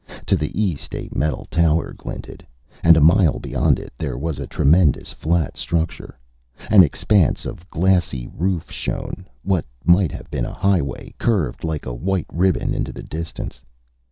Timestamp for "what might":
9.43-10.11